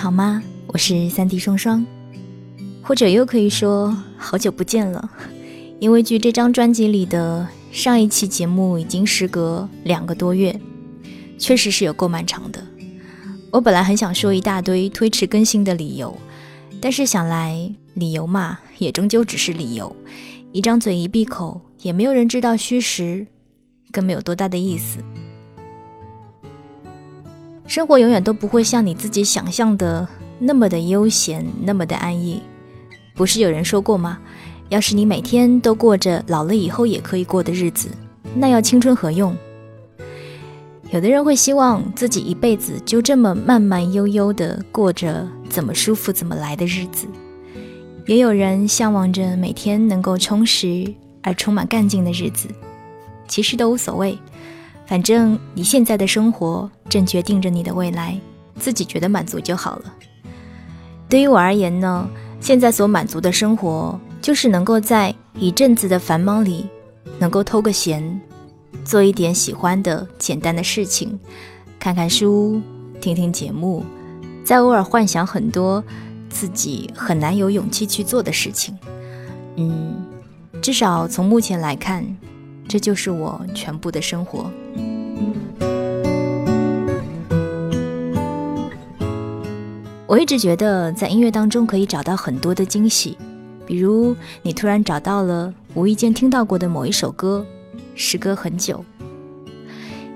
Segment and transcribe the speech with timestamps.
[0.00, 0.42] 好吗？
[0.68, 1.84] 我是三弟双双，
[2.80, 5.10] 或者又可以说好久不见了，
[5.78, 10.58] 因为距这张专辑里的上一期节目已经时隔两个多月，
[11.36, 12.64] 确实是有够漫长的。
[13.50, 16.16] 我本来很想说一大堆推迟更新的理由，
[16.80, 19.94] 但是想来理由嘛，也终究只是理由，
[20.50, 23.26] 一张嘴一闭口，也没有人知道虚实，
[23.92, 24.98] 更没有多大的意思。
[27.70, 30.04] 生活永远都不会像你自己想象的
[30.40, 32.42] 那么的悠闲，那么的安逸。
[33.14, 34.18] 不是有人说过吗？
[34.70, 37.88] 要是你每天都过着老了以后也可以过的日子，
[38.34, 39.36] 那要青春何用？
[40.90, 47.06] 有的人会希望自己一辈子就这么慢慢悠悠的过着怎么舒服怎么来的日子，
[48.04, 52.48] 也有人向往着每天能够充实而充满干劲的日子。
[53.28, 54.18] 其实都无所谓。
[54.86, 58.20] 反正你现在的生活正决定着你的未来，
[58.58, 59.94] 自己觉得满足就好了。
[61.08, 62.06] 对于我而言呢，
[62.40, 66.66] 现在所满足的生活，就是能够在一阵子的繁忙里，
[67.18, 68.20] 能够偷个闲，
[68.84, 71.18] 做一点喜欢的简单的事情，
[71.78, 72.60] 看看书，
[73.00, 73.84] 听听节目，
[74.44, 75.82] 再偶尔幻想很多
[76.28, 78.76] 自己很难有勇气去做的事情。
[79.56, 80.04] 嗯，
[80.60, 82.04] 至少从目前来看。
[82.68, 84.48] 这就是我全部的生活。
[90.10, 93.16] 我一直觉得，在音乐当中可以找到很多的惊喜，
[93.64, 97.46] 比如你突然找到了无意间听到过的某一首歌，
[97.94, 98.84] 时隔很久；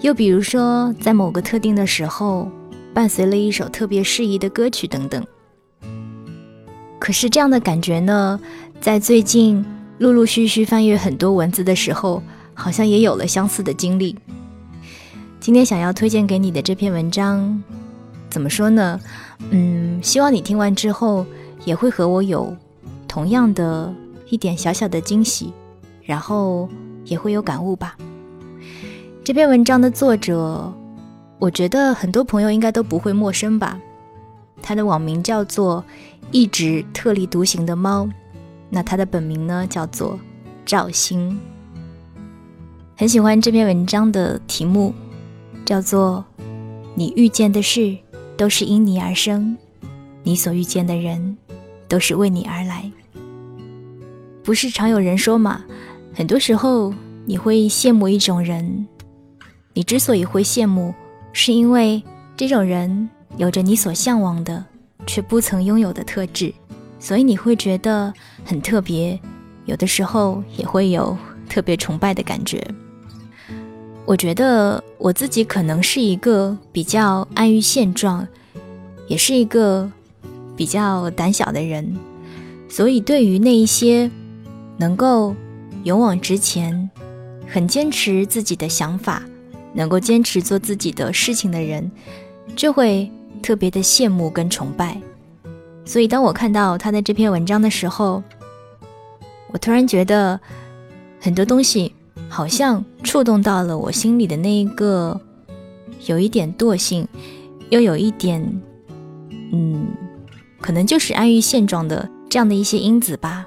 [0.00, 2.50] 又比如说，在某个特定的时候，
[2.94, 5.22] 伴随了一首特别适宜的歌曲等等。
[6.98, 8.40] 可是这样的感觉呢，
[8.80, 9.62] 在最近
[9.98, 12.22] 陆陆续续翻阅很多文字的时候。
[12.54, 14.14] 好像也有了相似的经历。
[15.40, 17.62] 今天想要推荐给你的这篇文章，
[18.32, 18.98] 怎么说呢？
[19.50, 21.26] 嗯，希望你听完之后
[21.66, 22.56] 也会和我有
[23.06, 23.94] 同样的
[24.30, 25.52] 一点小小的惊喜，
[26.02, 26.66] 然后
[27.04, 27.94] 也会有感悟吧。
[29.22, 30.72] 这篇文章的作者，
[31.38, 33.78] 我觉得很多朋友应该都不会陌生吧。
[34.62, 35.84] 他的网名叫做
[36.32, 38.08] “一直特立独行的猫”，
[38.70, 40.18] 那他的本名呢叫做
[40.64, 41.38] 赵鑫。
[42.96, 44.94] 很喜欢这篇文章的题目，
[45.66, 46.24] 叫做
[46.96, 47.98] “你遇见的事
[48.42, 49.56] 都是因你而生，
[50.24, 51.38] 你所遇见的人
[51.86, 52.90] 都是为你而来。”
[54.42, 55.64] 不是常有人说嘛，
[56.12, 56.92] 很多时候
[57.24, 58.84] 你会羡慕一种人，
[59.74, 60.92] 你之所以会羡慕，
[61.32, 62.02] 是因为
[62.36, 64.64] 这种人有着你所向往的
[65.06, 66.52] 却不曾拥有的特质，
[66.98, 68.12] 所以你会觉得
[68.44, 69.16] 很特别，
[69.66, 71.16] 有的时候也会有
[71.48, 72.60] 特别崇拜的感觉。
[74.04, 78.26] 我觉得我自己可能是一个比较安于现状，
[79.06, 79.90] 也是一个
[80.56, 81.96] 比较胆小的人，
[82.68, 84.10] 所以对于那一些
[84.76, 85.34] 能够
[85.84, 86.90] 勇往直前、
[87.48, 89.22] 很坚持自己的想法、
[89.72, 91.88] 能够坚持做自己的事情的人，
[92.56, 95.00] 就会特别的羡慕跟崇拜。
[95.84, 98.22] 所以当我看到他的这篇文章的时候，
[99.52, 100.38] 我突然觉得
[101.20, 101.94] 很多东西。
[102.28, 105.20] 好像触动到了我心里的那一个，
[106.06, 107.06] 有一点惰性，
[107.70, 108.42] 又有一点，
[109.52, 109.86] 嗯，
[110.60, 113.46] 可能就是安于现状的这样的一些因子吧。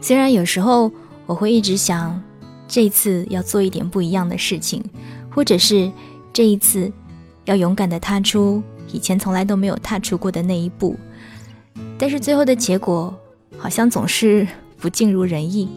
[0.00, 0.92] 虽然有时候
[1.26, 2.22] 我会一直想，
[2.68, 4.84] 这一次要做一点不一样的事情，
[5.30, 5.90] 或者是
[6.32, 6.92] 这一次
[7.44, 8.62] 要勇敢的踏出
[8.92, 10.96] 以前从来都没有踏出过的那一步，
[11.98, 13.12] 但是最后的结果
[13.56, 14.46] 好像总是
[14.78, 15.68] 不尽如人意。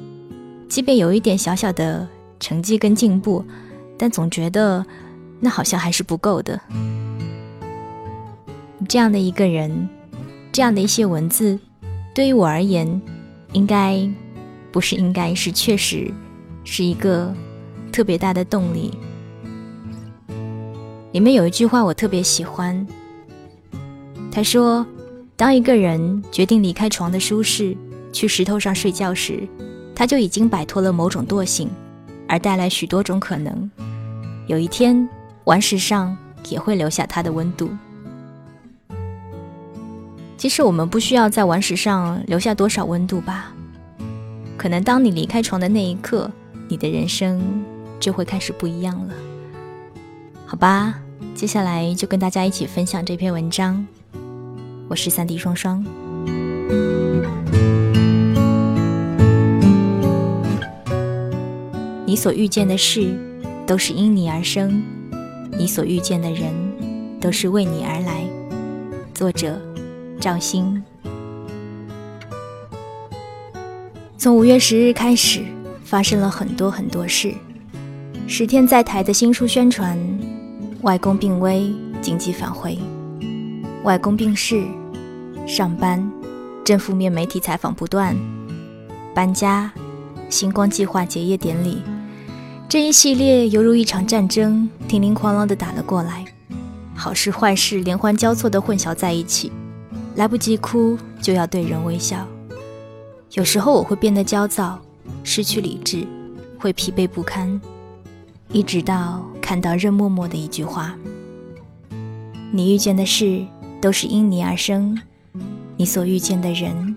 [0.70, 2.08] 即便有一点小小的
[2.40, 3.44] 成绩跟进步，
[3.98, 4.86] 但总觉得
[5.40, 6.62] 那好像还是不够的。
[8.88, 9.90] 这样的一个人，
[10.52, 11.60] 这样的一些文字，
[12.14, 13.02] 对于我而言，
[13.52, 14.08] 应该
[14.72, 16.14] 不是应该是确实
[16.64, 17.34] 是一个
[17.92, 18.92] 特别大的动力。
[21.12, 22.86] 里面有一句话我特别喜欢，
[24.32, 24.86] 他说
[25.36, 27.76] ：“当一个人决定离开床的舒适，
[28.14, 29.48] 去石头上睡觉时。”
[30.00, 31.70] 他就已经摆脱了某种惰性，
[32.26, 33.70] 而带来许多种可能。
[34.48, 35.10] 有一天，
[35.44, 36.18] 顽石上
[36.48, 37.70] 也会留下它的温度。
[40.38, 43.52] 其实我们不需要在顽石上留下多少温度吧？
[44.56, 46.32] 可能当你离开床的那一刻，
[46.70, 47.62] 你的人生
[48.00, 49.14] 就会开始不一样了。
[50.46, 50.98] 好吧，
[51.36, 53.86] 接下来就跟大家一起分享这篇文章。
[54.88, 55.86] 我是三 D 双双。
[62.10, 63.14] 你所遇见的事，
[63.68, 64.82] 都是因你而生；
[65.52, 66.52] 你所遇见的人，
[67.22, 68.26] 都是为你而来。
[69.14, 69.62] 作者：
[70.20, 70.82] 赵鑫。
[74.18, 75.44] 从五月十日开始，
[75.84, 77.32] 发生了很多很多事。
[78.28, 79.96] 十天在台的新书宣传，
[80.82, 81.72] 外公病危，
[82.02, 82.76] 紧急返回，
[83.84, 84.64] 外公病逝，
[85.46, 86.12] 上班，
[86.66, 88.18] 正负面媒体采访不断，
[89.14, 89.72] 搬家，
[90.28, 91.84] 星光计划结业典礼。
[92.70, 96.24] 这一系列犹如一场战争，叮铃哐啷地打了过来，
[96.94, 99.52] 好事坏事连环交错地混淆在一起，
[100.18, 102.28] 来不及哭就要对人微笑。
[103.34, 104.80] 有时候我会变得焦躁，
[105.24, 106.06] 失去理智，
[106.60, 107.60] 会疲惫不堪，
[108.52, 110.96] 一直到看到任默默的一句话
[112.54, 113.44] ：“你遇见的事
[113.82, 114.96] 都是因你而生，
[115.76, 116.96] 你所遇见的人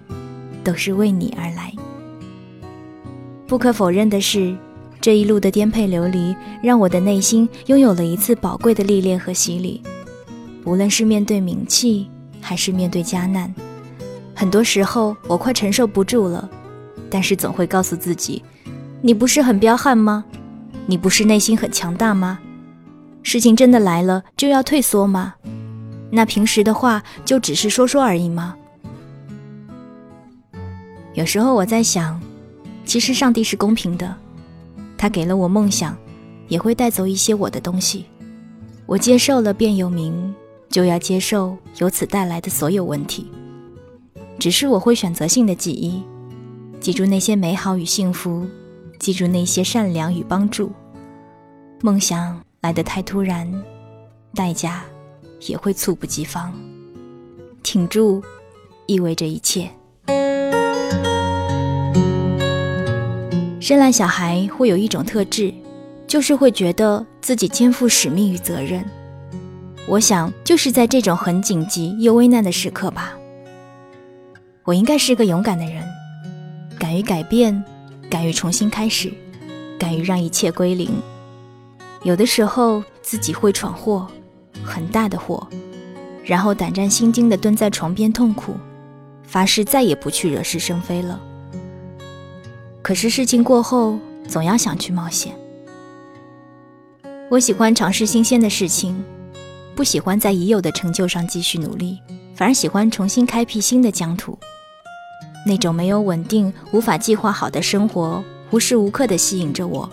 [0.63, 1.73] 都是为你而来。”
[3.49, 4.55] 不可否认的是。
[5.03, 9.83] 这一路的颠沛流离，让我的内心拥有了一次宝贵的历练和洗礼。
[10.65, 12.09] 无论是面对名气，
[12.41, 13.53] 还是面对家难，
[14.33, 16.49] 很多时候我快承受不住了，
[17.11, 18.41] 但是总会告诉自己
[19.03, 20.25] ：“你不是很彪悍吗？
[20.87, 22.39] 你不是内心很强大吗？
[23.25, 25.35] 事情真的来了就要退缩吗？
[26.13, 28.55] 那平时的话就只是说说而已吗？”
[31.15, 32.23] 有时候我在想，
[32.85, 34.17] 其实上帝是公平的。
[35.03, 35.99] 他给了我梦想，
[36.47, 38.05] 也会带走一些我的东西。
[38.87, 40.33] 我接受了变有名，
[40.69, 43.27] 就要接受由此带来的所有问题。
[44.39, 46.05] 只是我会选择性的记忆，
[46.79, 48.47] 记住那些美好与幸福，
[49.01, 50.71] 记住那些善良与帮助。
[51.81, 53.53] 梦想来得太突然，
[54.37, 54.85] 代价
[55.49, 56.55] 也会猝不及防。
[57.65, 58.23] 挺住，
[58.87, 59.69] 意味着一切。
[63.63, 65.55] 生来小孩会有一种特质，
[66.09, 68.85] 就是会觉得自己肩负使命与责任。
[69.87, 73.15] 我想，就是在这种很紧急又危难的时刻吧。
[74.65, 75.81] 我应该是个勇敢的人，
[76.77, 77.63] 敢于改变，
[78.11, 79.13] 敢于重新开始，
[79.79, 80.91] 敢于让一切归零。
[82.03, 84.09] 有的时候自己会闯祸，
[84.65, 85.47] 很大的祸，
[86.25, 88.57] 然后胆战心惊地蹲在床边痛苦，
[89.23, 91.21] 发誓再也不去惹是生非了。
[92.83, 93.97] 可是事情过后，
[94.29, 95.33] 总要想去冒险。
[97.31, 99.03] 我喜欢尝试新鲜的事情，
[99.77, 102.01] 不喜欢在已有的成就上继续努力，
[102.35, 104.37] 反而喜欢重新开辟新的疆土。
[105.47, 109.89] 那种没有稳定、无法计划好的生活，无时无刻地吸引着我。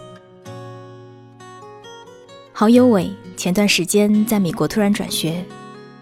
[2.51, 5.45] 好友伟前段时间在美国突然转学，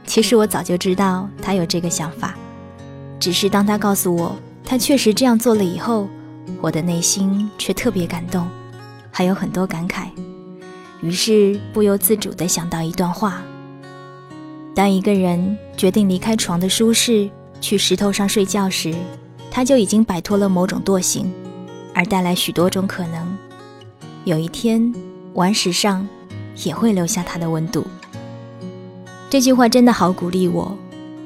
[0.06, 2.34] 其实我早就知道他有这个想法，
[3.20, 6.08] 只是当他告诉我他确实这样做了以后。
[6.62, 8.48] 我的内心却特别感动，
[9.12, 10.08] 还有很多感慨，
[11.02, 13.42] 于是不由自主地想到一段话：
[14.74, 17.30] 当一个人决定离开床的舒适，
[17.60, 18.94] 去石头上睡觉时，
[19.50, 21.32] 他就已经摆脱了某种惰性，
[21.94, 23.38] 而带来许多种可能。
[24.24, 24.94] 有一天，
[25.34, 26.08] 顽石上
[26.64, 27.86] 也会留下它的温度。
[29.30, 30.78] 这句话真的好鼓励我，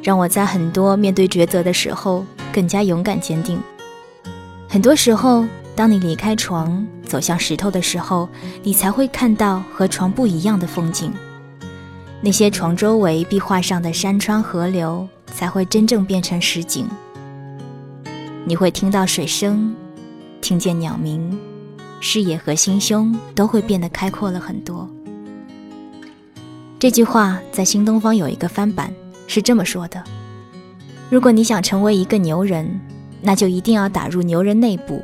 [0.04, 3.60] 让我在很多面对抉择的时候更加勇敢坚定。
[4.72, 5.46] 很多时候，
[5.76, 8.30] 当你离开床走向石头的时候，
[8.64, 11.12] 你才会看到和床不一样的风景。
[12.22, 16.88] 那些床周围壁画上的山川河流，才会真正变成实景。
[18.46, 19.76] 你会听到水声，
[20.40, 21.38] 听见鸟鸣，
[22.00, 24.88] 视野和心胸都会变得开阔了很多。
[26.80, 28.90] 这句话在新东方有一个翻版，
[29.28, 30.02] 是这么说的：
[31.10, 32.80] 如果你想成为一个牛人。
[33.22, 35.04] 那就一定要打入牛人内部，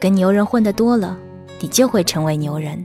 [0.00, 1.16] 跟牛人混得多了，
[1.60, 2.84] 你就会成为牛人。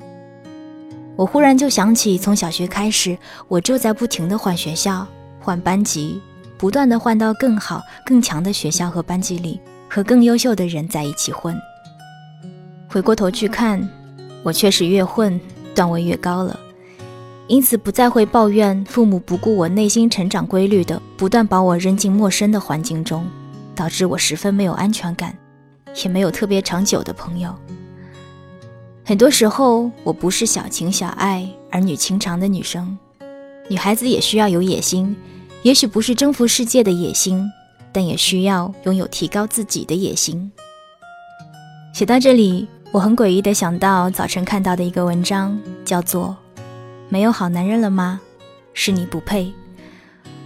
[1.15, 3.17] 我忽然就想起，从小学开始，
[3.47, 5.07] 我就在不停地换学校、
[5.39, 6.21] 换班级，
[6.57, 11.59] 不断地换到更好、更强的学校和班级里，和更优秀的人在一起混。
[12.87, 13.81] 回过头去看，
[14.43, 15.39] 我确实越混
[15.73, 16.59] 段位越高了，
[17.47, 23.25] 因此不再会抱怨父母不顾我内心成长规律的，不断把我扔进陌生的环境中。
[23.77, 25.37] 导致我十分没有安全感，
[26.03, 27.55] 也没有特别长久的朋友。
[29.05, 32.97] 很多时候，我不是小情小爱、儿女情长的女生。
[33.69, 35.15] 女孩子也需要有野心，
[35.61, 37.47] 也许不是征服世界的野心，
[37.91, 40.51] 但也需要拥有提高自己的野心。
[41.93, 46.35] 写到这里，我很诡异的想到早晨看到的一个文章，叫做
[47.09, 48.19] 《没有好男人了吗？
[48.73, 49.43] 是你不配》。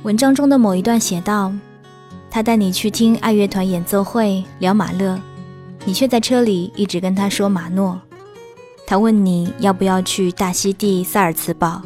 [0.04, 1.54] 文章中的某一段写道。
[2.32, 5.20] 他带你去听爱乐团演奏会，聊马勒，
[5.84, 8.00] 你却在车里一直跟他说马诺。
[8.88, 11.82] 他问你要不要去大溪地萨尔茨堡，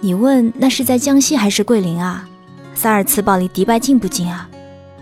[0.00, 2.26] 你问那是在江西还是桂林啊？
[2.74, 4.48] 萨尔茨堡离迪拜近不近啊？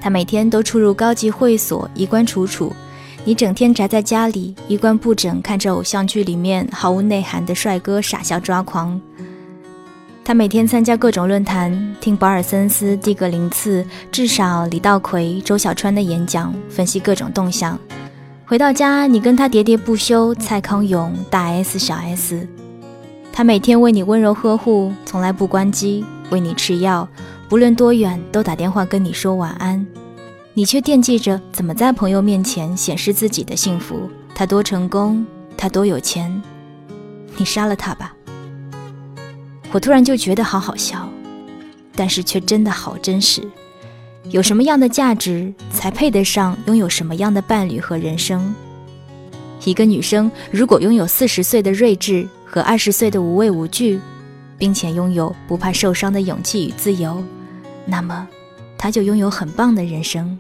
[0.01, 2.73] 他每天都出入高级会所，衣冠楚楚。
[3.25, 9.01] 你整天宅在家里，衣冠不整，看着偶像剧里面毫无内涵的帅哥傻笑抓狂。
[10.31, 17.77] 他每天参加各种论坛，听保尔森斯、蒂格林茨、至少李道奎、周小川的演讲，分析各种动向。
[18.47, 20.33] 回到家，你跟他喋喋不休。
[20.37, 22.47] 蔡康永、大 S、小 S，
[23.33, 27.09] 他每天为你温柔呵护，从来不关机，为你吃药。
[27.49, 29.85] 不论多远，都打电话跟你说晚安，
[30.55, 34.09] 你却惦记着怎么在朋友面前显示自己的幸福。
[34.33, 36.41] 他多成功，他多有钱，
[37.37, 38.15] 你杀了他吧！
[39.73, 41.09] 我突然就觉得好好笑，
[41.95, 43.43] 但是却真的好真实。
[44.31, 48.55] 有什么样的价值，才配得上拥有什么样的伴侣和人生？
[49.65, 54.01] 一个女生如果拥有四十岁的睿智和二十岁的无畏无惧，
[54.59, 57.23] 并且拥有不怕受伤的勇气与自由。
[57.87, 58.27] 那么，
[58.77, 60.39] 她就拥有很棒的人生。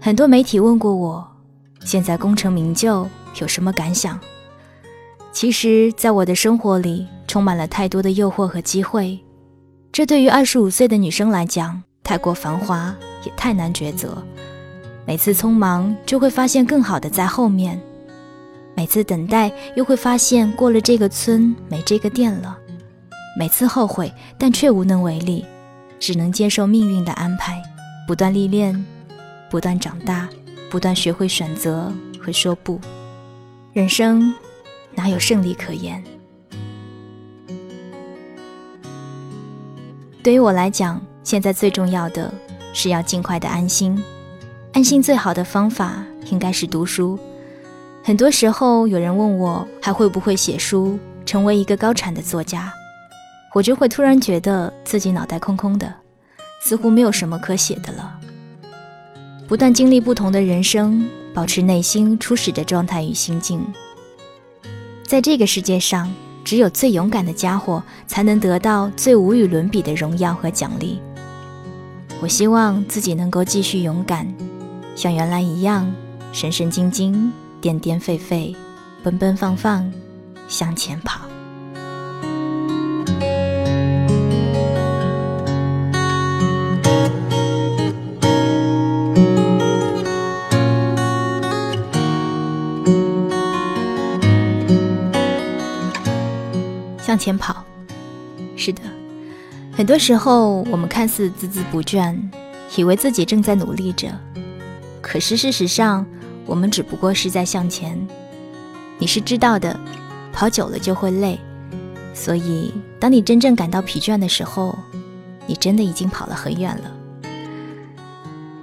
[0.00, 1.26] 很多媒体问过我，
[1.84, 3.08] 现在功成名就
[3.40, 4.18] 有什么感想？
[5.34, 9.18] 其实，在我的生活里，充满了太多的诱惑和机会。
[9.90, 12.94] 这对于二十五岁的女生来讲，太过繁华，
[13.26, 14.22] 也太难抉择。
[15.04, 17.76] 每次匆忙，就会发现更好的在后面；
[18.76, 22.56] 每次等待，又会发现过了这个村，没这个店了。
[23.36, 25.44] 每次后悔，但却无能为力。
[25.98, 27.60] 只能接受命运的安排，
[28.06, 28.86] 不断历练，
[29.50, 30.28] 不断长大，
[30.70, 32.80] 不断学会选择和说不。
[33.72, 34.32] 人生
[34.94, 36.02] 哪有胜利可言？
[40.22, 42.32] 对于我来讲，现在最重要的
[42.72, 44.02] 是要尽快的安心。
[44.72, 47.18] 安心最好的方法应该是读书。
[48.02, 52.72] 很多时候，有人问我还会不会写书，成为一个高产的作家。
[53.52, 55.92] 我就会突然觉得自己脑袋空空的，
[56.62, 58.18] 似乎没有什么可写的了。
[59.46, 63.64] 不断经历不同的人生，保持内心初始的状态与心境。
[65.14, 71.00] 在这个世界上，只有最勇敢的家伙才能得到最无与伦比的荣耀和奖励。
[72.20, 74.26] 我希望自己能够继续勇敢，
[74.96, 75.88] 像原来一样，
[76.32, 78.56] 神神经经、颠颠废废、
[79.04, 79.88] 奔奔放放，
[80.48, 81.20] 向前跑。
[97.14, 97.64] 向前跑，
[98.56, 98.82] 是的，
[99.72, 102.18] 很多时候我们看似孜孜不倦，
[102.74, 104.08] 以为自己正在努力着，
[105.00, 106.04] 可是事实上，
[106.44, 107.96] 我们只不过是在向前。
[108.98, 109.78] 你是知道的，
[110.32, 111.38] 跑久了就会累，
[112.12, 114.76] 所以当你真正感到疲倦的时候，
[115.46, 117.30] 你真的已经跑了很远了。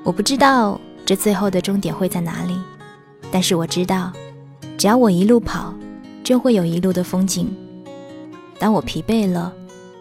[0.04, 2.60] 我不知道这最后的终点会在哪里，
[3.32, 4.12] 但是我知道，
[4.78, 5.74] 只要我一路跑，
[6.22, 7.50] 就会有一路的风景。
[8.62, 9.52] 当我疲惫了，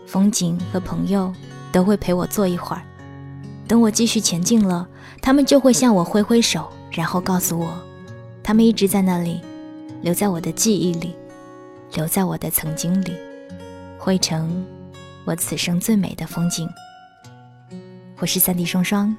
[0.07, 1.33] 风景和朋友
[1.73, 2.83] 都会陪我坐一会儿。
[3.67, 4.87] 等我继续前进了，
[5.23, 7.73] 他们就会向我挥挥手，然后告诉我，
[8.43, 9.41] 他们一直在那里，
[10.03, 11.17] 留在我的记忆里，
[11.95, 13.15] 留在我的曾经里，
[13.99, 14.63] 汇成
[15.25, 16.69] 我此生最美的风景。
[18.19, 19.17] 我是三弟双双，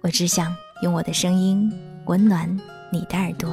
[0.00, 1.72] 我只想用我的声音
[2.06, 2.48] 温暖
[2.92, 3.48] 你的耳朵。